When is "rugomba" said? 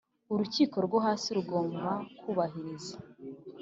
1.37-1.87